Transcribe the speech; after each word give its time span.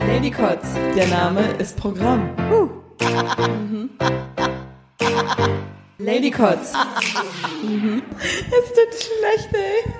Ladycots, 0.00 0.74
der 0.94 1.08
Name 1.08 1.40
ist 1.58 1.76
Programm. 1.76 2.30
Ladycots. 5.98 6.72
Es 6.72 8.72
tut 8.72 8.94
schlecht, 8.94 9.54
ey. 9.54 9.92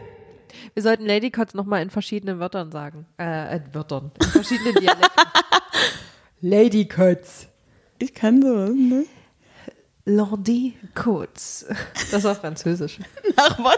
Wir 0.74 0.82
sollten 0.82 1.06
Ladycots 1.06 1.54
nochmal 1.54 1.82
in 1.82 1.90
verschiedenen 1.90 2.40
Wörtern 2.40 2.70
sagen. 2.70 3.06
Äh, 3.18 3.56
in 3.56 3.74
Wörtern. 3.74 4.12
In 4.20 4.28
verschiedenen 4.28 4.74
Dialekten. 4.74 5.24
Ladycots. 6.40 7.48
Ich 7.98 8.14
kann 8.14 8.42
sowas, 8.42 8.70
ne? 8.70 9.06
Ladycots. 10.08 11.66
Das 12.10 12.24
war 12.24 12.34
französisch. 12.34 12.98
Nach 13.36 13.58
was? 13.58 13.76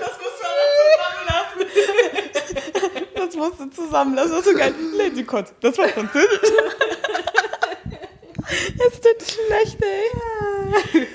das 0.00 0.14
musst 0.18 0.40
du 0.40 0.50
zusammenlassen. 0.96 1.60
Das 3.14 3.36
musst 3.36 3.60
du 3.60 3.68
zusammenlassen. 3.70 4.30
Das 4.30 4.40
ist 4.40 4.46
so 4.46 4.56
geil. 4.56 4.74
Ladycots. 4.96 5.52
Das 5.60 5.76
war 5.76 5.88
französisch. 5.88 6.50
Es 8.48 9.00
tut 9.00 9.22
schlecht, 9.28 9.78
ey. 9.82 11.06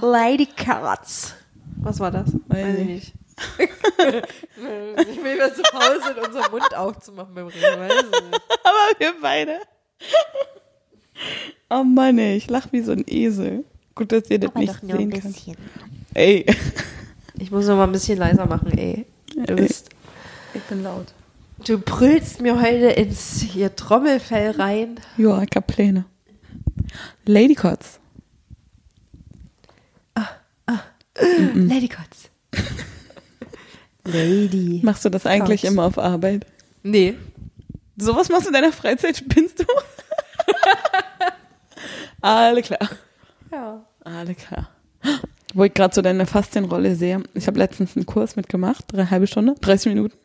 Ladycots. 0.00 1.34
Was 1.80 2.00
war 2.00 2.10
das? 2.10 2.32
Weiß 2.48 2.78
ich 2.78 2.86
nicht. 2.86 3.14
ich 3.58 5.22
will 5.22 5.36
mir 5.36 5.54
zu 5.54 5.62
faul 5.62 6.02
sind, 6.02 6.18
unseren 6.18 6.50
Mund 6.50 6.74
aufzumachen 6.74 7.34
beim 7.34 7.46
Reden. 7.46 7.78
Weiß 7.78 8.02
ich 8.02 8.10
nicht. 8.10 8.42
Aber 8.64 8.98
wir 8.98 9.14
beide. 9.20 9.60
Oh 11.70 11.84
Mann, 11.84 12.18
ey, 12.18 12.36
ich 12.36 12.48
lach 12.48 12.68
wie 12.72 12.80
so 12.82 12.92
ein 12.92 13.04
Esel. 13.06 13.64
Gut, 13.94 14.12
dass 14.12 14.30
ihr 14.30 14.38
das 14.38 14.54
nicht 14.54 14.74
sehen 14.80 15.10
könnt. 15.10 15.36
Ey. 16.14 16.46
Ich 17.38 17.50
muss 17.50 17.66
noch 17.66 17.76
mal 17.76 17.84
ein 17.84 17.92
bisschen 17.92 18.18
leiser 18.18 18.46
machen, 18.46 18.76
ey. 18.76 19.04
Du, 19.46 19.54
bist, 19.56 19.90
Ich 20.54 20.62
bin 20.62 20.82
laut. 20.82 21.06
du 21.66 21.78
brüllst 21.78 22.40
mir 22.40 22.60
heute 22.60 22.86
ins 22.90 23.40
hier 23.40 23.76
Trommelfell 23.76 24.52
rein. 24.52 24.98
Ja, 25.16 25.42
ich 25.42 25.50
hab 25.54 25.66
Pläne. 25.66 26.04
Ladycots. 27.26 28.00
Ladycots. 31.54 32.30
Lady. 34.04 34.80
Machst 34.82 35.04
du 35.04 35.10
das 35.10 35.26
eigentlich 35.26 35.62
Cots. 35.62 35.72
immer 35.72 35.84
auf 35.84 35.98
Arbeit? 35.98 36.46
Nee. 36.82 37.14
Sowas 37.96 38.28
machst 38.28 38.44
du 38.44 38.48
in 38.48 38.54
deiner 38.54 38.72
Freizeit, 38.72 39.16
spinnst 39.18 39.58
du? 39.60 39.64
Alle 42.20 42.62
klar. 42.62 42.88
Ja. 43.52 43.84
Alle 44.04 44.34
klar. 44.34 44.68
Wo 45.54 45.64
ich 45.64 45.74
gerade 45.74 45.94
so 45.94 46.02
deine 46.02 46.26
Faszienrolle 46.26 46.94
sehe. 46.94 47.22
Ich 47.34 47.46
habe 47.46 47.58
letztens 47.58 47.96
einen 47.96 48.06
Kurs 48.06 48.36
mitgemacht, 48.36 48.84
drei 48.88 49.06
halbe 49.06 49.26
Stunde, 49.26 49.54
30 49.60 49.94
Minuten. 49.94 50.16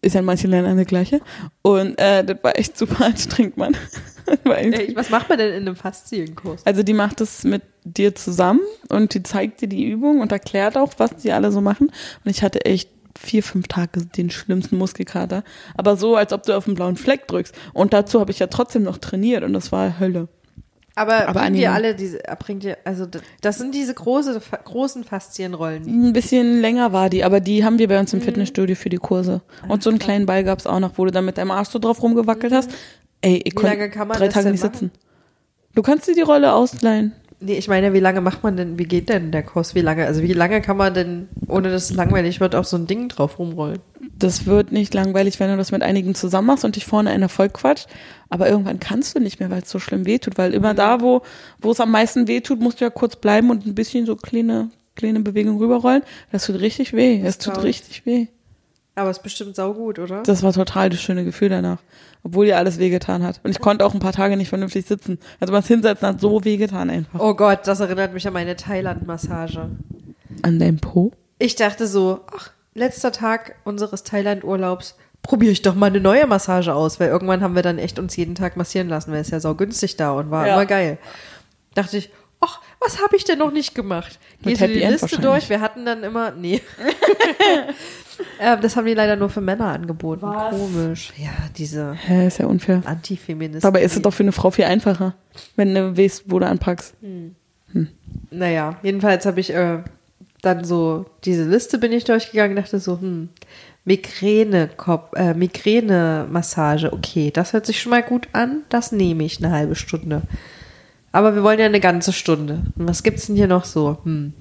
Ist 0.00 0.14
ja 0.14 0.20
in 0.20 0.26
manchen 0.26 0.50
Ländern 0.50 0.72
eine 0.72 0.84
gleiche. 0.84 1.20
Und 1.62 1.96
äh, 1.98 2.24
das 2.24 2.38
war 2.42 2.58
echt 2.58 2.76
super 2.76 3.04
anstrengend, 3.04 3.56
Mann. 3.56 3.76
Ey, 4.44 4.96
was 4.96 5.10
macht 5.10 5.28
man 5.28 5.38
denn 5.38 5.52
in 5.52 5.62
einem 5.62 5.76
Faszienkurs? 5.76 6.66
Also 6.66 6.82
die 6.82 6.92
macht 6.92 7.20
es 7.20 7.44
mit 7.44 7.62
dir 7.84 8.14
zusammen 8.14 8.60
und 8.88 9.14
die 9.14 9.22
zeigt 9.22 9.60
dir 9.60 9.68
die 9.68 9.88
Übung 9.88 10.20
und 10.20 10.32
erklärt 10.32 10.76
auch, 10.76 10.92
was 10.98 11.16
die 11.16 11.32
alle 11.32 11.52
so 11.52 11.60
machen. 11.60 11.88
Und 12.24 12.30
ich 12.30 12.42
hatte 12.42 12.64
echt 12.64 12.88
vier, 13.16 13.42
fünf 13.42 13.68
Tage 13.68 14.06
den 14.06 14.30
schlimmsten 14.30 14.76
Muskelkater. 14.76 15.44
Aber 15.76 15.96
so, 15.96 16.16
als 16.16 16.32
ob 16.32 16.42
du 16.44 16.56
auf 16.56 16.66
einen 16.66 16.74
blauen 16.74 16.96
Fleck 16.96 17.28
drückst. 17.28 17.54
Und 17.72 17.92
dazu 17.92 18.18
habe 18.20 18.32
ich 18.32 18.40
ja 18.40 18.48
trotzdem 18.48 18.82
noch 18.82 18.98
trainiert 18.98 19.44
und 19.44 19.52
das 19.52 19.70
war 19.70 20.00
Hölle. 20.00 20.28
Aber, 20.94 21.28
Aber 21.28 21.40
bringt 21.40 21.56
ihr 21.56 21.72
alle 21.72 21.94
diese, 21.94 22.18
bringt 22.38 22.64
ihr, 22.64 22.76
also 22.84 23.06
das 23.40 23.58
sind 23.58 23.74
diese 23.74 23.94
große, 23.94 24.40
großen 24.64 25.04
Faszienrollen. 25.04 25.86
Ein 25.86 26.12
bisschen 26.12 26.60
länger 26.60 26.92
war 26.92 27.08
die, 27.08 27.24
aber 27.24 27.40
die 27.40 27.64
haben 27.64 27.78
wir 27.78 27.88
bei 27.88 27.98
uns 27.98 28.12
im 28.12 28.20
Fitnessstudio 28.20 28.76
für 28.76 28.90
die 28.90 28.98
Kurse. 28.98 29.40
Und 29.68 29.82
so 29.82 29.90
einen 29.90 29.98
kleinen 29.98 30.26
Ball 30.26 30.44
gab's 30.44 30.66
auch 30.66 30.80
noch, 30.80 30.98
wo 30.98 31.04
du 31.06 31.10
dann 31.10 31.24
mit 31.24 31.38
deinem 31.38 31.50
Arsch 31.50 31.68
so 31.68 31.78
drauf 31.78 32.02
rumgewackelt 32.02 32.52
hast. 32.52 32.70
Ey, 33.22 33.40
ich 33.44 33.54
konnte 33.54 33.76
drei 33.88 34.28
Tage 34.28 34.50
nicht 34.50 34.62
machen? 34.62 34.72
sitzen. 34.74 34.90
Du 35.74 35.82
kannst 35.82 36.06
dir 36.06 36.14
die 36.14 36.22
Rolle 36.22 36.52
ausleihen. 36.52 37.12
Nee, 37.44 37.54
ich 37.54 37.66
meine, 37.66 37.92
wie 37.92 38.00
lange 38.00 38.20
macht 38.20 38.42
man 38.42 38.56
denn, 38.56 38.78
wie 38.78 38.84
geht 38.84 39.08
denn 39.08 39.32
der 39.32 39.42
Kurs? 39.42 39.74
Wie 39.74 39.80
lange, 39.80 40.06
also 40.06 40.22
wie 40.22 40.32
lange 40.32 40.60
kann 40.62 40.76
man 40.76 40.94
denn, 40.94 41.28
ohne 41.48 41.70
dass 41.70 41.90
es 41.90 41.96
langweilig 41.96 42.40
wird, 42.40 42.54
auf 42.54 42.66
so 42.66 42.76
ein 42.76 42.86
Ding 42.86 43.08
drauf 43.08 43.38
rumrollen? 43.38 43.80
Das 44.18 44.46
wird 44.46 44.70
nicht 44.70 44.94
langweilig, 44.94 45.40
wenn 45.40 45.50
du 45.50 45.56
das 45.56 45.72
mit 45.72 45.82
einigen 45.82 46.14
zusammen 46.14 46.46
machst 46.46 46.64
und 46.64 46.76
dich 46.76 46.86
vorne 46.86 47.10
einer 47.10 47.28
voll 47.28 47.48
quatscht. 47.48 47.88
Aber 48.28 48.48
irgendwann 48.48 48.78
kannst 48.78 49.16
du 49.16 49.20
nicht 49.20 49.40
mehr, 49.40 49.50
weil 49.50 49.62
es 49.62 49.70
so 49.70 49.80
schlimm 49.80 50.06
wehtut. 50.06 50.38
Weil 50.38 50.54
immer 50.54 50.74
da, 50.74 51.00
wo, 51.00 51.22
wo 51.60 51.72
es 51.72 51.80
am 51.80 51.90
meisten 51.90 52.28
wehtut, 52.28 52.60
musst 52.60 52.80
du 52.80 52.84
ja 52.84 52.90
kurz 52.90 53.16
bleiben 53.16 53.50
und 53.50 53.66
ein 53.66 53.74
bisschen 53.74 54.06
so 54.06 54.14
kleine, 54.14 54.70
kleine 54.94 55.20
Bewegung 55.20 55.58
rüberrollen. 55.58 56.02
Das 56.30 56.46
tut 56.46 56.60
richtig 56.60 56.92
weh. 56.92 57.20
Es 57.24 57.38
tut 57.38 57.54
glaub 57.54 57.64
ich. 57.64 57.80
richtig 57.80 58.06
weh. 58.06 58.28
Aber 58.94 59.08
es 59.10 59.16
ist 59.18 59.22
bestimmt 59.22 59.56
saugut, 59.56 59.98
oder? 59.98 60.22
Das 60.24 60.42
war 60.42 60.52
total 60.52 60.90
das 60.90 61.00
schöne 61.00 61.24
Gefühl 61.24 61.48
danach. 61.48 61.78
Obwohl 62.24 62.44
dir 62.46 62.58
alles 62.58 62.78
wehgetan 62.78 63.22
hat. 63.22 63.40
Und 63.42 63.50
ich 63.50 63.58
konnte 63.60 63.84
auch 63.86 63.94
ein 63.94 64.00
paar 64.00 64.12
Tage 64.12 64.36
nicht 64.36 64.50
vernünftig 64.50 64.86
sitzen. 64.86 65.18
Also 65.40 65.52
das 65.52 65.66
Hinsetzen 65.66 66.06
hat 66.08 66.20
so 66.20 66.44
wehgetan 66.44 66.90
einfach. 66.90 67.18
Oh 67.18 67.34
Gott, 67.34 67.60
das 67.66 67.80
erinnert 67.80 68.12
mich 68.12 68.26
an 68.26 68.34
meine 68.34 68.54
Thailand-Massage. 68.54 69.70
An 70.42 70.58
deinem 70.58 70.78
Po? 70.78 71.12
Ich 71.38 71.56
dachte 71.56 71.86
so, 71.86 72.20
ach, 72.36 72.50
letzter 72.74 73.12
Tag 73.12 73.56
unseres 73.64 74.02
Thailand-Urlaubs, 74.04 74.96
probiere 75.22 75.52
ich 75.52 75.62
doch 75.62 75.74
mal 75.74 75.86
eine 75.86 76.00
neue 76.00 76.26
Massage 76.26 76.74
aus, 76.74 77.00
weil 77.00 77.08
irgendwann 77.08 77.42
haben 77.42 77.54
wir 77.54 77.62
dann 77.62 77.78
echt 77.78 77.98
uns 77.98 78.14
jeden 78.16 78.34
Tag 78.34 78.56
massieren 78.56 78.88
lassen, 78.88 79.12
weil 79.12 79.20
es 79.20 79.30
ja 79.30 79.40
sau 79.40 79.54
günstig 79.54 79.96
da 79.96 80.12
und 80.12 80.30
war 80.30 80.46
Ja. 80.46 80.54
immer 80.54 80.66
geil. 80.66 80.98
Dachte 81.74 81.96
ich, 81.96 82.10
ach, 82.42 82.60
was 82.80 83.00
habe 83.02 83.16
ich 83.16 83.24
denn 83.24 83.38
noch 83.38 83.52
nicht 83.52 83.74
gemacht? 83.74 84.18
Gehst 84.42 84.60
du 84.60 84.68
die 84.68 84.80
Liste 84.80 85.18
durch? 85.20 85.48
Wir 85.48 85.60
hatten 85.60 85.86
dann 85.86 86.02
immer, 86.02 86.32
nee. 86.32 86.60
ähm, 88.40 88.60
das 88.60 88.76
haben 88.76 88.86
die 88.86 88.94
leider 88.94 89.16
nur 89.16 89.30
für 89.30 89.40
Männer 89.40 89.66
angeboten. 89.66 90.26
Komisch. 90.50 91.12
Ja, 91.16 91.30
diese 91.56 91.94
Hä, 91.94 92.26
ist 92.26 92.38
ja 92.38 92.46
unfair. 92.46 92.82
Antifeministen. 92.84 93.62
Dabei 93.62 93.82
ist 93.82 93.96
es 93.96 94.02
doch 94.02 94.12
für 94.12 94.24
eine 94.24 94.32
Frau 94.32 94.50
viel 94.50 94.64
einfacher, 94.64 95.14
wenn 95.56 95.74
du 95.74 95.96
weißt, 95.96 96.24
wo 96.26 96.38
du 96.38 96.46
anpackst. 96.46 96.94
Naja, 98.30 98.76
jedenfalls 98.82 99.24
habe 99.24 99.40
ich 99.40 99.54
äh, 99.54 99.78
dann 100.42 100.64
so 100.64 101.06
diese 101.24 101.44
Liste 101.44 101.78
bin 101.78 101.92
ich 101.92 102.04
durchgegangen, 102.04 102.56
dachte 102.56 102.80
so, 102.80 103.00
hm, 103.00 103.30
Migräne, 103.84 104.70
äh, 105.14 105.34
Migräne-Massage, 105.34 106.92
okay, 106.92 107.30
das 107.32 107.52
hört 107.52 107.66
sich 107.66 107.80
schon 107.80 107.90
mal 107.90 108.02
gut 108.02 108.28
an, 108.32 108.62
das 108.68 108.92
nehme 108.92 109.24
ich 109.24 109.42
eine 109.42 109.52
halbe 109.52 109.74
Stunde. 109.74 110.22
Aber 111.12 111.34
wir 111.34 111.42
wollen 111.42 111.58
ja 111.58 111.66
eine 111.66 111.80
ganze 111.80 112.14
Stunde. 112.14 112.62
Und 112.76 112.88
was 112.88 113.02
gibt's 113.02 113.26
denn 113.26 113.36
hier 113.36 113.46
noch 113.46 113.66
so? 113.66 113.98
Hm, 114.02 114.32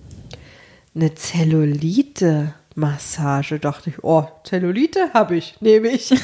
eine 0.96 1.14
Zellulite-Massage, 1.14 3.60
dachte 3.60 3.90
ich, 3.90 4.02
oh, 4.04 4.26
Zellulite 4.44 5.12
habe 5.14 5.36
ich, 5.36 5.60
nehme 5.62 5.90
ich. 5.90 6.10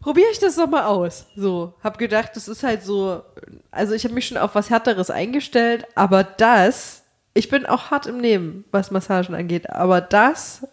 Probiere 0.00 0.30
ich 0.32 0.38
das 0.40 0.56
doch 0.56 0.68
mal 0.68 0.86
aus. 0.86 1.26
So, 1.36 1.74
hab 1.82 1.98
gedacht, 1.98 2.30
das 2.34 2.48
ist 2.48 2.64
halt 2.64 2.82
so, 2.82 3.22
also 3.70 3.94
ich 3.94 4.02
habe 4.04 4.14
mich 4.14 4.26
schon 4.26 4.36
auf 4.36 4.56
was 4.56 4.68
härteres 4.68 5.10
eingestellt, 5.10 5.86
aber 5.94 6.24
das, 6.24 7.04
ich 7.34 7.48
bin 7.48 7.66
auch 7.66 7.92
hart 7.92 8.06
im 8.06 8.18
Nehmen, 8.18 8.64
was 8.72 8.90
Massagen 8.90 9.36
angeht, 9.36 9.70
aber 9.70 10.00
das 10.00 10.66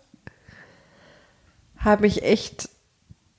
hat 1.78 2.02
mich 2.02 2.24
echt 2.24 2.70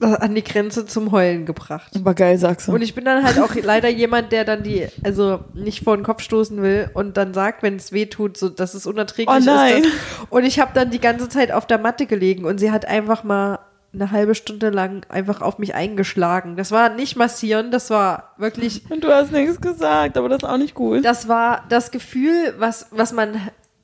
an 0.01 0.35
die 0.35 0.43
Grenze 0.45 0.87
zum 0.87 1.13
Heulen 1.13 1.45
gebracht. 1.47 1.93
Aber 1.95 2.15
geil, 2.15 2.39
sagst 2.39 2.69
du. 2.69 2.73
Und 2.73 2.83
ich 2.83 2.95
bin 2.95 3.05
dann 3.05 3.23
halt 3.25 3.39
auch 3.39 3.55
leider 3.55 3.89
jemand, 3.89 4.33
der 4.33 4.45
dann 4.45 4.63
die, 4.63 4.87
also 5.05 5.41
nicht 5.55 5.85
vor 5.85 5.97
den 5.97 6.05
Kopf 6.05 6.23
stoßen 6.23 6.61
will 6.63 6.91
und 6.95 7.17
dann 7.17 7.35
sagt, 7.35 7.63
wenn 7.63 7.77
es 7.77 7.93
weh 7.93 8.07
tut, 8.07 8.37
so 8.37 8.49
dass 8.49 8.75
es 8.75 8.87
unerträglich 8.87 9.37
Oh 9.37 9.45
nein. 9.45 9.85
ist. 9.85 9.93
Und 10.31 10.45
ich 10.45 10.59
habe 10.61 10.71
dann 10.75 10.91
die 10.91 11.01
ganze 11.01 11.29
Zeit 11.29 11.53
auf 11.53 11.67
der 11.67 11.79
Matte 11.79 12.07
gelegen 12.07 12.45
und 12.45 12.59
sie 12.59 12.71
hat 12.71 12.87
einfach 12.87 13.25
mal 13.25 13.59
eine 13.93 14.13
halbe 14.13 14.37
Stunde 14.37 14.71
lang 14.71 15.05
einfach 15.09 15.41
auf 15.43 15.59
mich 15.59 15.75
eingeschlagen. 15.75 16.57
Das 16.57 16.71
war 16.71 16.91
nicht 16.91 17.17
massieren, 17.17 17.73
das 17.73 17.91
war 17.91 18.35
wirklich, 18.39 18.85
Und 18.89 19.03
du 19.03 19.09
hast 19.13 19.33
nichts 19.33 19.61
gesagt, 19.61 20.17
aber 20.17 20.29
das 20.29 20.45
ist 20.45 20.49
auch 20.49 20.57
nicht 20.59 20.75
gut. 20.75 21.05
das 21.05 21.27
war 21.29 21.65
das 21.69 21.91
Gefühl, 21.91 22.55
was, 22.59 22.87
was 22.93 23.13
man, 23.13 23.35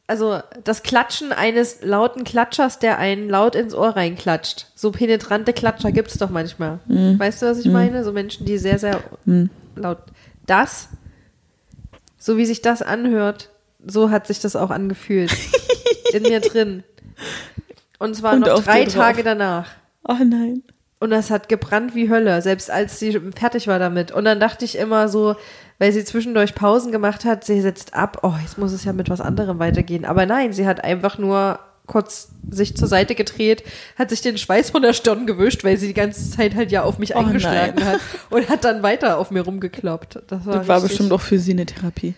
also 0.06 0.40
das 0.62 0.82
Klatschen 0.82 1.32
eines 1.32 1.82
lauten 1.82 2.24
Klatschers, 2.24 2.78
der 2.78 2.98
einen 2.98 3.28
laut 3.28 3.54
ins 3.54 3.74
Ohr 3.74 3.96
reinklatscht. 3.96 4.66
So 4.74 4.92
penetrante 4.92 5.52
Klatscher 5.52 5.90
gibt's 5.92 6.18
doch 6.18 6.30
manchmal. 6.30 6.78
Weißt 7.18 7.42
du, 7.42 7.46
was 7.46 7.58
ich 7.58 7.66
meine? 7.66 8.04
So 8.04 8.12
Menschen, 8.12 8.46
die 8.46 8.58
sehr, 8.58 8.78
sehr 8.78 9.00
laut. 9.74 9.98
Das, 10.46 10.88
so 12.18 12.36
wie 12.36 12.46
sich 12.46 12.62
das 12.62 12.82
anhört, 12.82 13.50
so 13.84 14.10
hat 14.10 14.26
sich 14.26 14.40
das 14.40 14.54
auch 14.54 14.70
angefühlt. 14.70 15.32
in 16.12 16.22
mir 16.22 16.40
drin. 16.40 16.84
Und 17.98 18.14
zwar 18.14 18.34
Und 18.34 18.40
noch 18.40 18.62
drei. 18.62 18.84
Tage 18.84 19.22
danach. 19.22 19.70
Oh 20.06 20.16
nein. 20.24 20.62
Und 20.98 21.10
das 21.10 21.30
hat 21.30 21.48
gebrannt 21.50 21.94
wie 21.94 22.08
Hölle, 22.08 22.40
selbst 22.40 22.70
als 22.70 22.98
sie 22.98 23.20
fertig 23.36 23.68
war 23.68 23.78
damit. 23.78 24.12
Und 24.12 24.24
dann 24.24 24.40
dachte 24.40 24.64
ich 24.64 24.78
immer 24.78 25.08
so, 25.08 25.36
weil 25.78 25.92
sie 25.92 26.04
zwischendurch 26.04 26.54
Pausen 26.54 26.90
gemacht 26.90 27.24
hat, 27.26 27.44
sie 27.44 27.60
setzt 27.60 27.92
ab, 27.94 28.20
oh, 28.22 28.32
jetzt 28.42 28.56
muss 28.56 28.72
es 28.72 28.84
ja 28.84 28.94
mit 28.94 29.10
was 29.10 29.20
anderem 29.20 29.58
weitergehen. 29.58 30.06
Aber 30.06 30.24
nein, 30.24 30.54
sie 30.54 30.66
hat 30.66 30.82
einfach 30.82 31.18
nur 31.18 31.58
kurz 31.86 32.30
sich 32.50 32.76
zur 32.76 32.88
Seite 32.88 33.14
gedreht, 33.14 33.62
hat 33.98 34.10
sich 34.10 34.22
den 34.22 34.38
Schweiß 34.38 34.70
von 34.70 34.82
der 34.82 34.94
Stirn 34.94 35.26
gewischt, 35.26 35.64
weil 35.64 35.76
sie 35.76 35.86
die 35.86 35.94
ganze 35.94 36.30
Zeit 36.30 36.54
halt 36.54 36.72
ja 36.72 36.82
auf 36.82 36.98
mich 36.98 37.14
Oh 37.14 37.18
eingeschlagen 37.18 37.74
nein. 37.76 37.86
hat 37.86 38.00
und 38.30 38.48
hat 38.48 38.64
dann 38.64 38.82
weiter 38.82 39.18
auf 39.18 39.30
mir 39.30 39.42
rumgekloppt. 39.42 40.20
Das 40.26 40.46
war, 40.46 40.54
Das 40.58 40.68
war 40.68 40.80
bestimmt 40.80 41.12
auch 41.12 41.20
für 41.20 41.38
sie 41.38 41.52
eine 41.52 41.66
Therapie. 41.66 42.14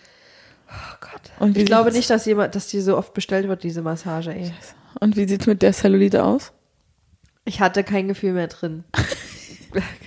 Oh 0.71 0.97
Gott. 1.01 1.21
Und 1.41 1.57
Ich 1.57 1.67
glaube 1.67 1.91
nicht, 1.93 2.09
dass 2.11 2.25
jemand, 2.27 2.55
dass 2.55 2.69
die 2.69 2.81
so 2.81 2.97
oft 2.97 3.13
bestellt 3.13 3.49
wird, 3.49 3.63
diese 3.65 3.83
Massage, 3.83 4.31
ey. 4.33 4.53
Und 5.01 5.17
wie 5.17 5.29
sieht's 5.29 5.47
mit 5.47 5.63
der 5.63 5.73
Cellulite 5.73 6.25
aus? 6.25 6.53
Ich 7.49 7.61
hatte 7.63 7.83
kein 7.83 8.09
Gefühl 8.09 8.35
mehr 8.35 8.49
drin. 8.49 8.85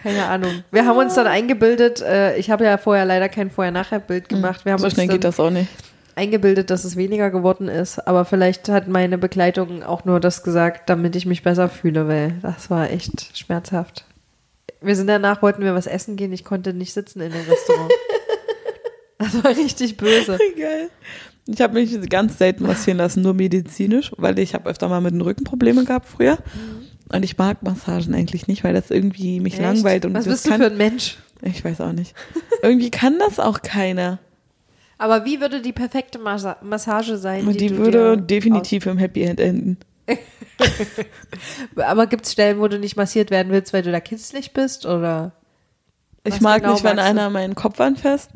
Keine 0.03 0.27
Ahnung. 0.27 0.63
Wir 0.71 0.85
haben 0.85 0.97
uns 0.97 1.15
dann 1.15 1.25
eingebildet, 1.25 1.99
äh, 2.01 2.35
ich 2.37 2.51
habe 2.51 2.65
ja 2.65 2.77
vorher 2.77 3.03
leider 3.03 3.29
kein 3.29 3.49
Vorher-Nachher-Bild 3.49 4.29
gemacht. 4.29 4.63
Wir 4.63 4.73
haben 4.73 4.79
so 4.79 4.85
uns 4.85 4.93
schnell 4.93 5.07
geht 5.07 5.23
das 5.23 5.39
auch 5.39 5.49
nicht. 5.49 5.69
eingebildet, 6.15 6.69
dass 6.69 6.83
es 6.83 6.95
weniger 6.95 7.31
geworden 7.31 7.67
ist. 7.67 7.99
Aber 8.07 8.25
vielleicht 8.25 8.69
hat 8.69 8.87
meine 8.87 9.17
Begleitung 9.17 9.81
auch 9.81 10.05
nur 10.05 10.19
das 10.19 10.43
gesagt, 10.43 10.87
damit 10.89 11.15
ich 11.15 11.25
mich 11.25 11.41
besser 11.41 11.67
fühle, 11.67 12.07
weil 12.07 12.33
das 12.43 12.69
war 12.69 12.91
echt 12.91 13.35
schmerzhaft. 13.35 14.05
Wir 14.79 14.95
sind 14.95 15.07
danach, 15.07 15.41
wollten 15.41 15.63
wir 15.63 15.73
was 15.73 15.87
essen 15.87 16.17
gehen. 16.17 16.33
Ich 16.33 16.43
konnte 16.43 16.73
nicht 16.73 16.93
sitzen 16.93 17.21
in 17.21 17.31
dem 17.31 17.49
Restaurant. 17.49 17.91
Das 19.19 19.43
war 19.43 19.51
richtig 19.51 19.97
böse. 19.97 20.39
Geil. 20.57 20.89
Ich 21.45 21.61
habe 21.61 21.75
mich 21.75 22.09
ganz 22.09 22.39
selten 22.39 22.65
massieren 22.65 22.97
lassen, 22.97 23.21
nur 23.21 23.35
medizinisch, 23.35 24.11
weil 24.17 24.39
ich 24.39 24.55
habe 24.55 24.67
öfter 24.67 24.89
mal 24.89 24.99
mit 24.99 25.13
dem 25.13 25.21
Rücken 25.21 25.43
Probleme 25.43 25.85
gehabt 25.85 26.07
früher. 26.07 26.39
Und 27.11 27.23
ich 27.23 27.37
mag 27.37 27.61
Massagen 27.61 28.15
eigentlich 28.15 28.47
nicht, 28.47 28.63
weil 28.63 28.73
das 28.73 28.89
irgendwie 28.89 29.39
mich 29.39 29.53
Echt? 29.53 29.61
langweilt. 29.61 30.05
Und 30.05 30.13
Was 30.13 30.25
bist 30.25 30.45
du 30.45 30.49
kann, 30.49 30.61
für 30.61 30.67
ein 30.67 30.77
Mensch? 30.77 31.17
Ich 31.41 31.63
weiß 31.65 31.81
auch 31.81 31.91
nicht. 31.91 32.15
Irgendwie 32.61 32.91
kann 32.91 33.19
das 33.19 33.39
auch 33.39 33.61
keiner. 33.61 34.19
Aber 34.97 35.25
wie 35.25 35.41
würde 35.41 35.61
die 35.61 35.73
perfekte 35.73 36.19
Massa 36.19 36.57
Massage 36.61 37.17
sein? 37.17 37.49
Die, 37.53 37.67
du 37.67 37.77
würde 37.77 38.17
definitiv 38.17 38.85
im 38.85 38.97
Happy 38.97 39.23
End 39.23 39.39
enden. 39.39 39.77
Aber 41.75 42.07
gibt 42.07 42.25
es 42.25 42.33
Stellen, 42.33 42.59
wo 42.59 42.67
du 42.67 42.77
nicht 42.77 42.95
massiert 42.95 43.31
werden 43.31 43.51
willst, 43.51 43.73
weil 43.73 43.81
du 43.81 43.91
da 43.91 43.99
kitzlig 43.99 44.53
bist? 44.53 44.85
Oder? 44.85 45.33
Ich 46.23 46.39
mag 46.39 46.61
genau 46.61 46.73
nicht, 46.73 46.83
wenn 46.83 46.97
du? 46.97 47.03
einer 47.03 47.29
meinen 47.31 47.55
Kopf 47.55 47.79
anfasst 47.79 48.29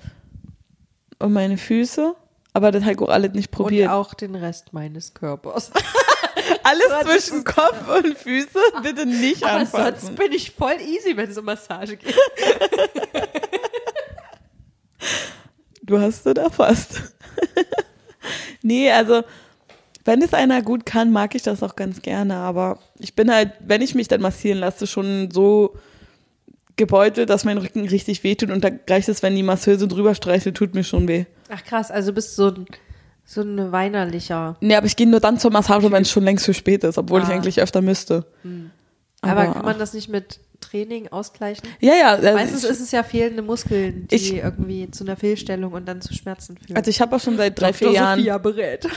und 1.19 1.33
meine 1.33 1.57
Füße, 1.57 2.15
aber 2.53 2.71
das 2.71 2.83
auch 2.83 3.09
alles 3.09 3.33
nicht 3.33 3.51
probiert. 3.51 3.89
Und 3.89 3.93
auch 3.93 4.13
den 4.15 4.33
Rest 4.35 4.73
meines 4.73 5.13
Körpers. 5.13 5.71
alles 6.63 6.87
zwischen 7.03 7.43
Kopf 7.43 7.87
und 7.87 8.17
Füße 8.17 8.59
bitte 8.83 9.05
nicht 9.05 9.43
Aber 9.43 9.59
anfassen. 9.59 10.07
sonst 10.07 10.15
bin 10.17 10.31
ich 10.31 10.51
voll 10.51 10.75
easy, 10.81 11.15
wenn 11.15 11.29
es 11.29 11.37
um 11.37 11.45
Massage 11.45 11.97
geht. 11.97 12.15
Du 15.83 15.99
hast 15.99 16.25
es 16.25 16.35
erfasst. 16.35 17.13
nee, 18.63 18.91
also 18.91 19.23
wenn 20.03 20.21
es 20.21 20.33
einer 20.33 20.61
gut 20.61 20.85
kann, 20.85 21.11
mag 21.11 21.35
ich 21.35 21.43
das 21.43 21.63
auch 21.63 21.75
ganz 21.75 22.01
gerne, 22.01 22.35
aber 22.37 22.79
ich 22.99 23.15
bin 23.15 23.31
halt, 23.31 23.53
wenn 23.59 23.81
ich 23.81 23.95
mich 23.95 24.07
dann 24.07 24.21
massieren 24.21 24.59
lasse, 24.59 24.87
schon 24.87 25.29
so 25.31 25.75
gebeutelt, 26.75 27.29
dass 27.29 27.45
mein 27.45 27.57
Rücken 27.57 27.87
richtig 27.87 28.23
wehtut 28.23 28.51
und 28.51 28.63
da 28.63 28.69
reicht 28.89 29.09
es, 29.09 29.23
wenn 29.23 29.35
die 29.35 29.43
Masseuse 29.43 29.87
drüber 29.87 30.13
streichelt, 30.13 30.57
tut 30.57 30.75
mir 30.75 30.83
schon 30.83 31.07
weh. 31.07 31.25
Ach 31.49 31.63
krass, 31.63 31.89
also 31.89 32.11
du 32.11 32.15
bist 32.15 32.35
so 32.35 32.47
ein, 32.49 32.65
so 33.25 33.41
ein 33.41 33.71
weinerlicher. 33.71 34.55
Nee, 34.61 34.75
aber 34.75 34.85
ich 34.85 34.95
gehe 34.95 35.07
nur 35.09 35.19
dann 35.19 35.39
zur 35.39 35.51
Massage, 35.51 35.91
wenn 35.91 36.03
es 36.03 36.11
schon 36.11 36.23
längst 36.23 36.45
zu 36.45 36.53
spät 36.53 36.83
ist, 36.83 36.97
obwohl 36.97 37.21
ich 37.21 37.27
Ah. 37.27 37.31
eigentlich 37.31 37.59
öfter 37.61 37.81
müsste. 37.81 38.25
Aber, 39.21 39.45
kann 39.47 39.65
man 39.65 39.79
das 39.79 39.93
nicht 39.93 40.09
mit 40.09 40.39
Training 40.61 41.07
ausgleichen? 41.09 41.67
Ja, 41.79 41.93
ja. 41.95 42.09
Also 42.11 42.33
Meistens 42.33 42.63
ich, 42.63 42.69
ist 42.69 42.79
es 42.79 42.91
ja 42.91 43.01
fehlende 43.03 43.41
Muskeln, 43.41 44.07
die 44.09 44.15
Ich- 44.15 44.33
irgendwie 44.35 44.89
zu 44.91 45.03
einer 45.03 45.15
Fehlstellung 45.15 45.73
und 45.73 45.87
dann 45.87 46.01
zu 46.01 46.13
Schmerzen 46.13 46.57
führen. 46.57 46.77
also 46.77 46.89
ich 46.89 47.01
habe 47.01 47.15
auch 47.15 47.19
schon 47.19 47.35
seit 47.37 47.59
drei, 47.59 47.73
vier 47.73 47.91
Jahren 47.91 48.23
berät. 48.43 48.87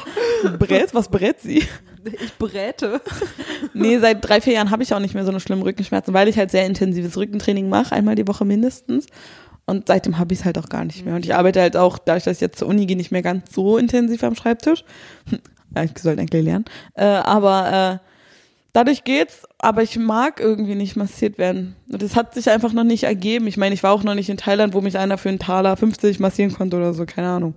Brett, 0.58 0.94
was 0.94 1.08
brät 1.08 1.40
sie? 1.40 1.64
Ich 2.20 2.32
beräte. 2.34 3.00
Nee, 3.74 3.98
seit 3.98 4.26
drei, 4.26 4.40
vier 4.40 4.54
Jahren 4.54 4.70
habe 4.70 4.82
ich 4.82 4.94
auch 4.94 5.00
nicht 5.00 5.14
mehr 5.14 5.24
so 5.24 5.30
eine 5.30 5.40
schlimme 5.40 5.64
Rückenschmerzen, 5.64 6.14
weil 6.14 6.28
ich 6.28 6.38
halt 6.38 6.50
sehr 6.50 6.64
intensives 6.64 7.16
Rückentraining 7.16 7.68
mache, 7.68 7.94
einmal 7.94 8.14
die 8.14 8.26
Woche 8.28 8.44
mindestens. 8.44 9.06
Und 9.68 9.86
seitdem 9.86 10.16
habe 10.16 10.32
ich 10.32 10.40
es 10.40 10.44
halt 10.46 10.56
auch 10.56 10.70
gar 10.70 10.86
nicht 10.86 11.04
mehr. 11.04 11.14
Und 11.14 11.26
ich 11.26 11.34
arbeite 11.34 11.60
halt 11.60 11.76
auch, 11.76 11.98
dadurch, 11.98 12.24
dass 12.24 12.38
ich 12.38 12.40
jetzt 12.40 12.58
zur 12.58 12.68
Uni 12.68 12.86
gehe, 12.86 12.96
nicht 12.96 13.12
mehr 13.12 13.20
ganz 13.20 13.52
so 13.54 13.76
intensiv 13.76 14.24
am 14.24 14.34
Schreibtisch. 14.34 14.84
Ich 15.84 15.98
sollte 15.98 16.22
eigentlich 16.22 16.42
lernen. 16.42 16.64
Äh, 16.94 17.04
aber 17.04 18.00
äh, 18.00 18.06
dadurch 18.72 19.04
geht's, 19.04 19.42
aber 19.58 19.82
ich 19.82 19.98
mag 19.98 20.40
irgendwie 20.40 20.74
nicht 20.74 20.96
massiert 20.96 21.36
werden. 21.36 21.76
Und 21.92 22.00
das 22.00 22.16
hat 22.16 22.32
sich 22.32 22.48
einfach 22.48 22.72
noch 22.72 22.84
nicht 22.84 23.04
ergeben. 23.04 23.46
Ich 23.46 23.58
meine, 23.58 23.74
ich 23.74 23.82
war 23.82 23.92
auch 23.92 24.02
noch 24.02 24.14
nicht 24.14 24.30
in 24.30 24.38
Thailand, 24.38 24.72
wo 24.72 24.80
mich 24.80 24.96
einer 24.96 25.18
für 25.18 25.28
einen 25.28 25.38
Taler 25.38 25.76
50 25.76 26.20
massieren 26.20 26.54
konnte 26.54 26.78
oder 26.78 26.94
so, 26.94 27.04
keine 27.04 27.28
Ahnung. 27.28 27.54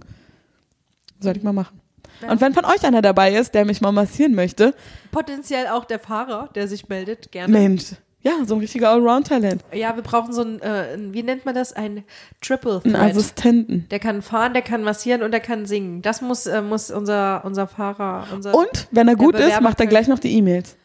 Sollte 1.22 1.40
ich 1.40 1.44
mal 1.46 1.54
machen. 1.54 1.80
Und 2.28 2.42
wenn 2.42 2.54
von 2.54 2.66
euch 2.66 2.84
einer 2.84 3.02
dabei 3.02 3.34
ist, 3.34 3.54
der 3.54 3.64
mich 3.64 3.80
mal 3.80 3.94
massieren 3.94 4.36
möchte, 4.36 4.76
Potenziell 5.12 5.68
auch 5.68 5.86
der 5.86 6.00
Fahrer, 6.00 6.50
der 6.54 6.68
sich 6.68 6.90
meldet, 6.90 7.32
gerne. 7.32 7.52
Mensch, 7.52 7.94
ja, 8.24 8.46
so 8.46 8.56
ein 8.56 8.60
richtiger 8.62 8.90
Allround-Talent. 8.92 9.64
Ja, 9.74 9.96
wir 9.96 10.04
brauchen 10.04 10.32
so 10.34 10.44
ein, 10.44 10.62
äh, 10.62 10.94
ein, 10.94 11.14
wie 11.14 11.24
nennt 11.24 11.44
man 11.46 11.56
das? 11.56 11.74
Ein 11.74 12.04
Triple 12.42 12.82
Einen 12.84 12.94
Threat. 12.94 13.12
Assistenten. 13.12 13.88
Der 13.90 14.00
kann 14.00 14.22
fahren, 14.22 14.54
der 14.54 14.62
kann 14.62 14.84
massieren 14.84 15.24
und 15.24 15.32
der 15.32 15.40
kann 15.40 15.66
singen. 15.66 16.02
Das 16.02 16.22
muss, 16.22 16.46
äh, 16.46 16.62
muss 16.62 16.92
unser, 16.92 17.44
unser 17.46 17.68
Fahrer, 17.68 18.28
unser. 18.34 18.54
Und 18.54 18.88
wenn 18.92 19.08
er 19.08 19.16
gut 19.16 19.36
ist, 19.36 19.60
macht 19.62 19.80
er 19.80 19.88
gleich 19.88 20.08
noch 20.08 20.20
die 20.20 20.34
E-Mails. 20.38 20.76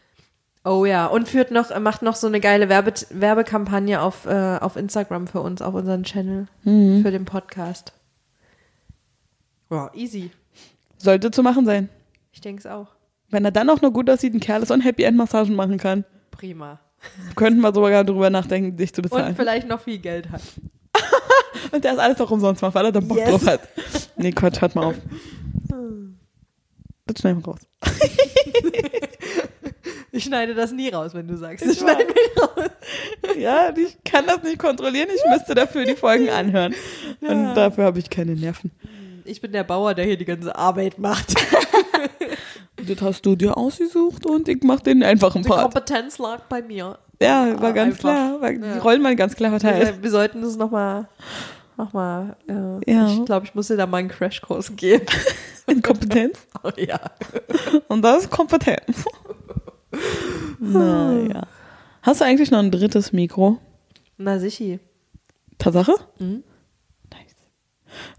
Oh 0.65 0.85
ja, 0.85 1.07
und 1.07 1.29
führt 1.29 1.51
noch, 1.53 1.79
macht 1.79 2.03
noch 2.03 2.17
so 2.17 2.27
eine 2.27 2.41
geile 2.41 2.69
Werbe 2.69 2.93
Werbekampagne 3.11 4.01
auf, 4.01 4.27
äh, 4.27 4.57
auf 4.61 4.75
Instagram 4.77 5.29
für 5.29 5.41
uns, 5.41 5.63
auf 5.63 5.75
unseren 5.75 6.03
Channel, 6.03 6.49
Mhm. 6.65 7.03
für 7.03 7.11
den 7.13 7.25
Podcast. 7.25 7.93
Ja, 9.71 9.91
easy. 9.95 10.31
Sollte 10.99 11.31
zu 11.31 11.43
machen 11.43 11.67
sein. 11.67 11.89
Ich 12.33 12.41
denke 12.41 12.61
es 12.61 12.67
auch. 12.67 12.89
Wenn 13.31 13.45
er 13.45 13.51
dann 13.51 13.69
auch 13.71 13.81
noch 13.81 13.93
gut 13.93 14.09
aussieht, 14.09 14.35
ein 14.35 14.41
Kerl 14.41 14.63
ist 14.63 14.71
und 14.71 14.81
Happy 14.81 15.03
End 15.05 15.17
Massagen 15.17 15.55
machen 15.55 15.79
kann, 15.79 16.05
Prima. 16.31 16.81
Könnten 17.35 17.61
wir 17.61 17.73
sogar 17.75 18.05
drüber 18.05 18.31
nachdenken, 18.31 18.77
dich 18.77 18.93
zu 18.95 19.01
Und 19.03 19.11
bezahlen. 19.11 19.37
vielleicht 19.37 19.69
noch 19.69 19.81
viel 19.81 19.99
Geld 19.99 20.31
hat. 20.31 20.43
Und, 21.73 21.85
der 21.85 21.93
ist 21.95 21.99
alles 21.99 22.21
auch 22.21 22.31
umsonst 22.31 22.63
macht, 22.63 22.75
weil 22.75 22.85
er 22.87 22.93
da 22.93 23.01
Bock 23.01 23.17
Yes. 23.19 23.31
drauf 23.31 23.47
hat. 23.47 23.61
Nee, 24.17 24.33
Quatsch, 24.33 24.61
hört 24.61 24.75
mal 24.75 24.85
auf. 24.87 24.95
Das 27.07 27.19
schneiden 27.21 27.45
wir 27.45 27.53
raus. 27.53 27.61
Ich 30.13 30.25
schneide 30.25 30.55
das 30.55 30.73
nie 30.73 30.89
raus, 30.89 31.13
wenn 31.13 31.29
du 31.29 31.37
sagst. 31.37 31.63
Ich 31.67 31.79
schneide 31.79 32.07
Ja, 33.39 33.71
ich 33.77 33.99
kann 34.03 34.27
das 34.27 34.43
nicht 34.43 34.59
kontrollieren, 34.59 35.09
ich 35.15 35.21
müsste 35.31 35.55
dafür 35.55 35.85
die 35.85 35.95
Folgen 35.95 36.31
anhören. 36.31 36.75
Und 37.21 37.55
dafür 37.55 37.85
habe 37.85 37.99
ich 37.99 38.09
keine 38.09 38.35
Nerven. 38.35 38.71
Ich 39.27 39.43
bin 39.43 39.53
der 39.53 39.65
Bauer, 39.65 39.93
der 39.95 40.07
hier 40.07 40.17
die 40.17 40.25
ganze 40.25 40.57
Arbeit 40.57 40.99
macht. 40.99 41.35
Das 42.87 43.01
hast 43.03 43.23
du 43.27 43.37
dir 43.37 43.57
ausgesucht 43.57 44.27
und 44.27 44.49
ich 44.49 44.63
mach 44.63 44.81
den 44.81 45.03
einfachen 45.03 45.43
Die 45.43 45.49
Part. 45.49 45.63
Kompetenz 45.63 46.19
lag 46.19 46.41
bei 46.49 46.63
mir. 46.63 46.99
Ja, 47.21 47.61
war 47.61 47.73
ganz 47.73 47.95
einfach. 47.95 48.01
klar. 48.01 48.41
War, 48.41 48.53
Die 48.53 48.61
Ja. 48.67 48.79
Rollen 48.79 49.03
waren 49.03 49.17
ganz 49.17 49.35
klar 49.35 49.51
verteilt. 49.51 49.97
Wir, 49.97 50.03
wir 50.03 50.11
sollten 50.11 50.43
das 50.43 50.57
nochmal, 50.57 51.09
noch 51.77 51.93
mal, 51.93 52.37
äh, 52.49 52.91
Ja. 52.93 53.09
ich 53.11 53.25
glaube, 53.25 53.47
ich 53.47 53.55
muss 53.55 53.69
dir 53.69 53.77
da 53.77 53.87
mal 53.87 53.99
einen 53.99 54.09
Crashkurs 54.09 54.77
geben. 54.77 55.07
In 55.67 55.83
Kompetenz. 55.83 56.39
Oh, 56.63 56.71
ja. 56.77 57.01
Und 57.89 58.03
das 58.03 58.25
ist 58.25 58.31
Kompetenz. 58.31 59.05
naja. 60.59 61.43
Hast 62.03 62.21
du 62.21 62.25
eigentlich 62.25 62.51
noch 62.51 62.59
ein 62.61 62.71
drittes 62.71 63.13
Mikro? 63.13 63.59
Na 64.17 64.39
sicher. 64.39 64.79
Tatsache? 65.59 65.95
Mhm. 66.19 66.43
Nice. 67.13 67.35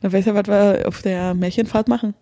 Dann 0.01 0.13
weißt 0.13 0.27
du, 0.27 0.33
was 0.35 0.47
wir 0.47 0.87
auf 0.87 1.01
der 1.01 1.33
Märchenfahrt 1.33 1.87
machen. 1.87 2.13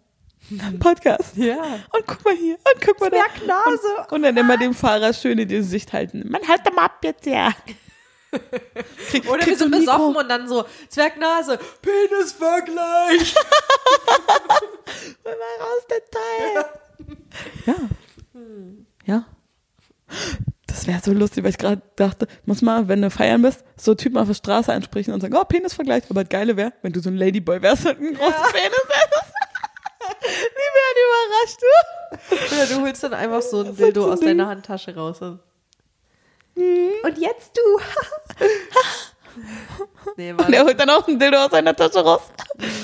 Podcast. 0.80 1.36
Ja. 1.38 1.58
Und 1.92 2.06
guck 2.08 2.24
mal 2.24 2.36
hier. 2.36 2.56
Und 2.56 2.82
guck 2.84 3.00
mal 3.02 3.10
da. 3.10 3.18
Zwergnase. 3.18 3.88
Und, 3.98 4.12
und 4.12 4.24
dann 4.24 4.38
immer 4.38 4.58
dem 4.58 4.74
Fahrer 4.74 5.14
schön 5.14 5.38
in 5.40 5.48
die 5.48 5.62
Sicht 5.62 5.94
halten. 5.94 6.24
Man 6.30 6.48
halt 6.48 6.62
doch 6.66 6.74
mal 6.74 6.86
ab 6.86 7.00
jetzt, 7.04 7.26
ja. 7.26 7.52
Krieg, 9.10 9.30
Oder 9.30 9.46
wir 9.46 9.58
sind 9.58 9.74
ein 9.74 9.80
Mikro? 9.80 9.94
besoffen 9.98 10.16
und 10.18 10.30
dann 10.30 10.48
so, 10.48 10.66
Zwergnase, 10.90 11.58
Penisvergleich. 11.82 13.36
Hol 15.24 15.36
mal 15.36 15.66
raus, 15.66 15.88
der 15.90 16.02
Teil. 16.12 16.66
Ja. 17.66 17.76
Ja. 19.06 19.26
Das 20.68 20.86
wäre 20.88 21.00
so 21.02 21.14
lustig, 21.14 21.44
weil 21.44 21.52
ich 21.52 21.58
gerade 21.58 21.82
dachte, 21.96 22.28
muss 22.46 22.62
mal, 22.62 22.88
wenn 22.90 23.02
du 23.02 23.10
feiern 23.10 23.42
bist, 23.42 23.64
so 23.78 23.96
Typen 23.96 24.18
auf 24.18 24.28
der 24.28 24.34
Straße 24.34 24.74
ansprechen 24.74 25.14
und 25.14 25.22
sagen, 25.22 25.36
oh, 25.36 25.46
Penisvergleich. 25.46 26.04
Aber 26.10 26.24
das 26.24 26.30
Geile 26.30 26.58
wäre, 26.58 26.74
wenn 26.82 26.92
du 26.92 27.00
so 27.00 27.10
ein 27.10 27.16
Ladyboy 27.16 27.62
wärst 27.62 27.86
und 27.86 27.98
einen 27.98 28.14
großen 28.16 28.34
Penis 28.52 28.86
hättest. 28.90 29.35
Die 30.26 30.68
wären 30.76 30.98
überrascht, 31.06 31.62
du. 31.62 32.56
Oder 32.56 32.66
du 32.68 32.82
holst 32.88 33.04
dann 33.04 33.14
einfach 33.14 33.42
so 33.42 33.62
ein 33.62 33.76
Dildo 33.76 34.12
aus 34.12 34.20
deiner 34.20 34.48
Handtasche 34.48 34.96
raus. 34.96 35.22
Und, 35.22 35.40
und 36.56 37.18
jetzt 37.18 37.58
du. 37.58 37.62
nee, 40.18 40.32
Und 40.32 40.54
er 40.54 40.64
holt 40.64 40.80
dann 40.80 40.90
auch 40.90 41.08
ein 41.08 41.20
Dildo 41.20 41.38
aus 41.38 41.52
seiner 41.52 41.76
Tasche 41.76 42.00
raus. 42.00 42.22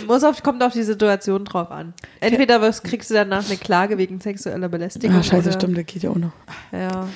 Muss 0.06 0.24
auf, 0.24 0.44
kommt 0.44 0.62
auf 0.64 0.74
die 0.74 0.84
Situation 0.84 1.46
drauf 1.46 1.72
an. 1.72 1.94
Entweder 2.20 2.62
was 2.62 2.84
kriegst 2.84 3.10
du 3.10 3.14
danach 3.14 3.46
eine 3.46 3.58
Klage 3.58 3.98
wegen 3.98 4.20
sexueller 4.20 4.70
Belästigung. 4.70 5.18
Ah, 5.18 5.24
scheiße, 5.24 5.50
oder, 5.50 5.60
stimmt, 5.60 5.78
das 5.78 5.86
geht 5.86 6.04
ja 6.04 6.10
auch 6.12 6.16
noch. 6.16 6.34
Ja. 6.72 7.08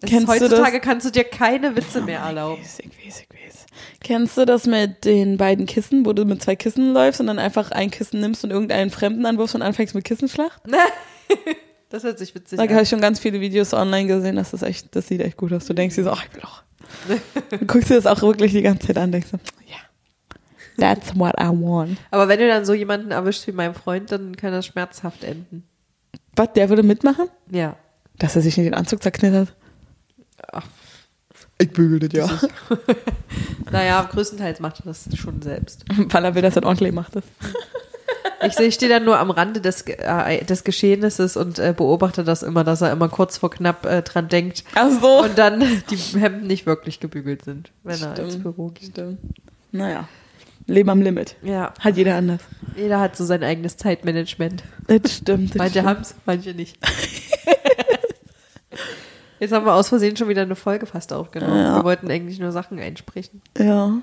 Kennst 0.00 0.14
ist, 0.14 0.40
du 0.40 0.46
heutzutage 0.46 0.78
das? 0.78 0.84
kannst 0.84 1.06
du 1.06 1.10
dir 1.10 1.24
keine 1.24 1.74
Witze 1.76 2.02
mehr 2.02 2.20
erlauben. 2.20 2.60
Ich 2.62 2.68
weiß, 2.68 2.80
ich 2.80 3.06
weiß, 3.06 3.22
ich 3.22 3.28
weiß. 3.30 3.61
Kennst 4.00 4.36
du 4.36 4.44
das 4.44 4.66
mit 4.66 5.04
den 5.04 5.36
beiden 5.36 5.66
Kissen, 5.66 6.04
wo 6.06 6.12
du 6.12 6.24
mit 6.24 6.42
zwei 6.42 6.56
Kissen 6.56 6.92
läufst 6.92 7.20
und 7.20 7.26
dann 7.26 7.38
einfach 7.38 7.70
ein 7.70 7.90
Kissen 7.90 8.20
nimmst 8.20 8.44
und 8.44 8.50
irgendeinen 8.50 8.90
Fremden 8.90 9.26
anwirfst 9.26 9.54
und 9.54 9.62
anfängst 9.62 9.94
mit 9.94 10.04
Kissenschlacht? 10.04 10.62
Das 11.88 12.04
hört 12.04 12.18
sich 12.18 12.34
witzig 12.34 12.56
Da 12.56 12.62
habe 12.62 12.74
an. 12.74 12.82
ich 12.84 12.88
schon 12.88 13.02
ganz 13.02 13.20
viele 13.20 13.38
Videos 13.42 13.74
online 13.74 14.06
gesehen, 14.08 14.36
das 14.36 14.54
ist 14.54 14.62
echt, 14.62 14.96
das 14.96 15.08
sieht 15.08 15.20
echt 15.20 15.36
gut 15.36 15.52
aus. 15.52 15.66
Du 15.66 15.74
denkst 15.74 15.94
dir 15.94 16.04
so, 16.04 16.10
ach, 16.10 16.24
ich 16.24 16.34
will 16.34 16.42
auch. 16.42 16.62
Du 17.50 17.66
guckst 17.66 17.90
dir 17.90 17.96
das 17.96 18.06
auch 18.06 18.22
wirklich 18.22 18.52
die 18.52 18.62
ganze 18.62 18.86
Zeit 18.86 18.96
an, 18.96 19.12
denkst 19.12 19.28
so, 19.30 19.38
ja, 19.66 19.76
that's 20.78 21.14
what 21.18 21.34
I 21.38 21.48
want. 21.48 21.98
Aber 22.10 22.28
wenn 22.28 22.40
du 22.40 22.48
dann 22.48 22.64
so 22.64 22.72
jemanden 22.72 23.10
erwischst 23.10 23.46
wie 23.46 23.52
mein 23.52 23.74
Freund, 23.74 24.10
dann 24.10 24.34
kann 24.36 24.52
das 24.52 24.64
schmerzhaft 24.64 25.22
enden. 25.22 25.64
Was, 26.34 26.54
der 26.54 26.70
würde 26.70 26.82
mitmachen? 26.82 27.28
Ja. 27.50 27.76
Dass 28.18 28.36
er 28.36 28.42
sich 28.42 28.56
nicht 28.56 28.66
den 28.66 28.74
Anzug 28.74 29.02
zerknittert? 29.02 29.54
Ach. 30.50 30.66
Ich 31.62 31.70
bügel 31.70 32.00
das 32.00 32.12
ja. 32.12 32.48
Naja, 33.70 34.02
größtenteils 34.10 34.60
macht 34.60 34.80
er 34.80 34.86
das 34.86 35.08
schon 35.16 35.40
selbst. 35.42 35.84
Weil 35.96 36.24
er 36.24 36.34
will, 36.34 36.42
dass 36.42 36.56
er 36.56 36.64
ordentlich 36.64 36.92
macht. 36.92 37.16
Das. 37.16 37.24
Ich, 38.44 38.58
ich 38.58 38.74
stehe 38.74 38.90
dann 38.90 39.04
nur 39.04 39.20
am 39.20 39.30
Rande 39.30 39.60
des, 39.60 39.82
äh, 39.82 40.44
des 40.44 40.64
Geschehnisses 40.64 41.36
und 41.36 41.60
äh, 41.60 41.72
beobachte 41.76 42.24
das 42.24 42.42
immer, 42.42 42.64
dass 42.64 42.80
er 42.80 42.90
immer 42.90 43.08
kurz 43.08 43.36
vor 43.38 43.52
knapp 43.52 43.86
äh, 43.86 44.02
dran 44.02 44.26
denkt 44.28 44.64
Ach 44.74 44.88
so. 45.00 45.22
und 45.22 45.38
dann 45.38 45.60
die 45.90 45.96
Hemden 46.18 46.48
nicht 46.48 46.66
wirklich 46.66 46.98
gebügelt 46.98 47.44
sind, 47.44 47.70
wenn 47.84 48.02
er 48.02 48.18
ins 48.18 48.30
Stimmt. 48.32 48.42
Büro 48.42 48.68
geht. 48.70 48.88
Stimmt. 48.88 49.20
Naja, 49.70 50.08
Leben 50.66 50.90
am 50.90 51.02
Limit. 51.02 51.36
Ja, 51.42 51.72
Hat 51.78 51.96
jeder 51.96 52.16
anders. 52.16 52.40
jeder 52.76 52.98
hat 52.98 53.16
so 53.16 53.24
sein 53.24 53.44
eigenes 53.44 53.76
Zeitmanagement. 53.76 54.64
Das 54.88 55.18
stimmt. 55.18 55.50
Das 55.50 55.58
Manche 55.58 55.70
stimmt. 55.74 55.86
haben 55.88 56.00
es, 56.02 56.14
manche 56.26 56.52
nicht. 56.54 56.76
Jetzt 59.42 59.50
haben 59.50 59.66
wir 59.66 59.74
aus 59.74 59.88
Versehen 59.88 60.16
schon 60.16 60.28
wieder 60.28 60.42
eine 60.42 60.54
Folge 60.54 60.86
fast 60.86 61.12
aufgenommen. 61.12 61.56
Ja. 61.58 61.78
Wir 61.78 61.82
wollten 61.82 62.08
eigentlich 62.08 62.38
nur 62.38 62.52
Sachen 62.52 62.78
einsprechen. 62.78 63.42
Ja. 63.58 64.00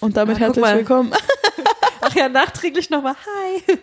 Und 0.00 0.18
damit 0.18 0.36
Ah, 0.36 0.38
guck 0.38 0.40
herzlich 0.48 0.62
mal. 0.62 0.76
willkommen. 0.76 1.12
Ach 2.02 2.14
ja, 2.14 2.28
nachträglich 2.28 2.90
nochmal 2.90 3.14
Hi. 3.14 3.78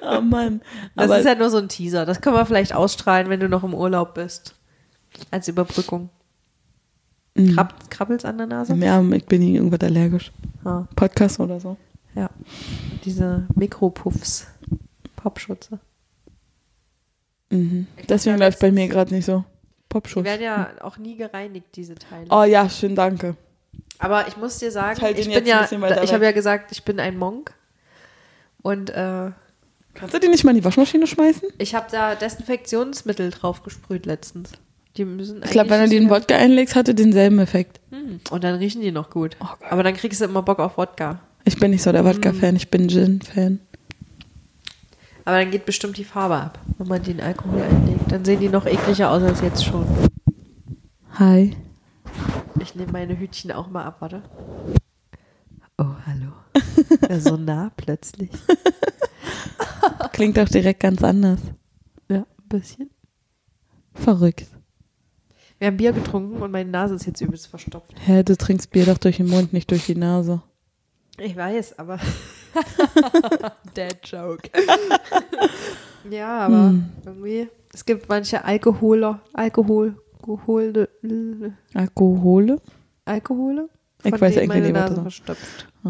Oh 0.00 0.22
Mann. 0.22 0.62
Das 0.96 1.10
Aber 1.10 1.18
ist 1.18 1.26
ja 1.26 1.34
nur 1.34 1.50
so 1.50 1.58
ein 1.58 1.68
Teaser. 1.68 2.06
Das 2.06 2.22
können 2.22 2.36
wir 2.36 2.46
vielleicht 2.46 2.72
ausstrahlen, 2.72 3.28
wenn 3.28 3.38
du 3.38 3.50
noch 3.50 3.64
im 3.64 3.74
Urlaub 3.74 4.14
bist. 4.14 4.54
Als 5.30 5.46
Überbrückung. 5.46 6.08
Mhm. 7.34 7.54
Krab 7.54 7.90
krabbelt's 7.90 8.24
an 8.24 8.38
der 8.38 8.46
Nase? 8.46 8.74
ja, 8.76 9.02
ich 9.02 9.26
bin 9.26 9.42
gegen 9.42 9.56
irgendwas 9.56 9.80
allergisch. 9.86 10.32
Ah, 10.64 10.84
Podcast 10.96 11.38
oder 11.38 11.60
so. 11.60 11.76
ja. 12.14 12.30
Diese 13.04 13.46
Mikropuffs. 13.54 14.46
Popschutze. 15.16 15.80
Mhm. 17.50 17.88
Deswegen 18.08 18.38
ja 18.38 18.46
läuft 18.46 18.60
bei 18.60 18.72
mir 18.72 18.88
gerade 18.88 19.12
nicht 19.14 19.26
so. 19.26 19.44
Die 19.94 20.00
Popschutz. 20.00 20.24
werden 20.24 20.42
ja 20.42 20.70
auch 20.80 20.98
nie 20.98 21.16
gereinigt, 21.16 21.66
diese 21.74 21.94
Teile. 21.94 22.26
Oh 22.30 22.42
ja, 22.44 22.68
schön, 22.68 22.94
danke. 22.94 23.36
Aber 23.98 24.26
ich 24.28 24.36
muss 24.36 24.58
dir 24.58 24.70
sagen, 24.70 24.96
Ich 24.96 25.02
halte 25.02 25.20
ich 25.20 25.28
ihn 25.28 25.34
bin 25.34 25.46
ja, 25.46 25.64
ich 26.02 26.12
habe 26.12 26.24
ja 26.24 26.32
gesagt, 26.32 26.72
ich 26.72 26.82
bin 26.84 26.98
ein 27.00 27.16
Monk. 27.16 27.52
Und 28.62 28.90
äh, 28.90 29.30
Kannst 29.94 30.12
du 30.14 30.18
die 30.18 30.28
nicht 30.28 30.42
mal 30.44 30.50
in 30.50 30.56
die 30.56 30.64
Waschmaschine 30.64 31.06
schmeißen? 31.06 31.48
ich 31.58 31.74
habe 31.74 31.86
da 31.90 32.14
Desinfektionsmittel 32.16 33.30
drauf 33.30 33.62
gesprüht 33.62 34.06
letztens. 34.06 34.50
Die 34.96 35.04
müssen 35.04 35.42
Ich 35.44 35.50
glaube, 35.50 35.70
wenn 35.70 35.82
du 35.82 35.88
den 35.88 36.10
Wodka 36.10 36.36
einlegst, 36.36 36.74
hat 36.76 36.88
er 36.88 36.94
denselben 36.94 37.38
Effekt. 37.38 37.80
Hm, 37.90 38.20
Und 38.30 38.44
dann 38.44 38.54
riechen 38.56 38.80
die 38.80 38.92
noch 38.92 39.10
gut. 39.10 39.36
Oh. 39.40 39.46
Aber 39.70 39.82
dann 39.82 39.94
kriegst 39.94 40.20
du 40.20 40.24
immer 40.24 40.42
Bock 40.42 40.58
auf 40.60 40.76
Wodka. 40.78 41.20
Ich 41.44 41.58
bin 41.58 41.70
nicht 41.72 41.82
so 41.82 41.92
der 41.92 42.04
Wodka-Fan, 42.04 42.56
ich 42.56 42.70
bin 42.70 42.88
Gin-Fan. 42.88 43.60
Aber 45.24 45.38
dann 45.38 45.50
geht 45.50 45.64
bestimmt 45.64 45.96
die 45.96 46.04
Farbe 46.04 46.36
ab, 46.36 46.58
wenn 46.78 46.88
man 46.88 47.02
den 47.02 47.20
Alkohol 47.20 47.62
einlegt. 47.62 48.12
Dann 48.12 48.24
sehen 48.24 48.40
die 48.40 48.48
noch 48.48 48.66
ekliger 48.66 49.10
aus 49.10 49.22
als 49.22 49.40
jetzt 49.40 49.64
schon. 49.64 49.86
Hi. 51.12 51.56
Ich 52.60 52.74
nehme 52.74 52.92
meine 52.92 53.18
Hütchen 53.18 53.52
auch 53.52 53.68
mal 53.68 53.84
ab, 53.84 53.96
warte. 54.00 54.22
Oh, 55.78 55.94
hallo. 56.06 56.32
Ja, 57.08 57.20
so 57.20 57.36
nah 57.36 57.70
plötzlich. 57.76 58.30
Klingt 60.12 60.38
auch 60.38 60.48
direkt 60.48 60.80
ganz 60.80 61.02
anders. 61.02 61.40
Ja, 62.08 62.18
ein 62.18 62.48
bisschen. 62.48 62.90
Verrückt. 63.94 64.46
Wir 65.58 65.68
haben 65.68 65.76
Bier 65.76 65.92
getrunken 65.92 66.42
und 66.42 66.50
meine 66.50 66.70
Nase 66.70 66.94
ist 66.94 67.06
jetzt 67.06 67.20
übelst 67.20 67.46
verstopft. 67.46 67.94
Hä, 67.98 68.22
du 68.22 68.36
trinkst 68.36 68.70
Bier 68.70 68.86
doch 68.86 68.98
durch 68.98 69.16
den 69.18 69.28
Mund, 69.28 69.52
nicht 69.52 69.70
durch 69.70 69.86
die 69.86 69.94
Nase. 69.94 70.42
Ich 71.18 71.36
weiß, 71.36 71.78
aber. 71.78 71.98
Dead 73.76 73.98
Joke. 74.04 74.50
ja, 76.10 76.46
aber 76.46 76.74
irgendwie. 77.04 77.48
Es 77.72 77.84
gibt 77.84 78.08
manche 78.08 78.44
Alkoholer, 78.44 79.20
Alkohol, 79.32 79.96
Alkohol, 80.20 80.88
Alkohole? 81.74 82.60
Alkohole. 83.04 83.68
Ich 84.04 84.20
weiß 84.20 84.38
eigentlich 84.38 84.62
nicht, 84.62 84.74
was 84.74 85.22
das. 85.24 85.36
Ah. 85.82 85.88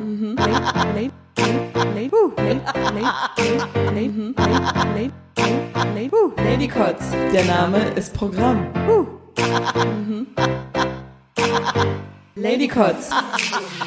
Mhm. 0.00 0.36
Ladycots, 6.36 7.10
der 7.32 7.44
Name 7.44 7.78
ist 7.96 8.14
Programm. 8.14 8.66
Mhm. 10.06 10.26
Ladycots. 12.36 13.10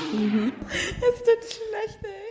Es 0.04 1.20
tut 1.24 1.44
schlecht, 1.50 2.00
ey. 2.04 2.23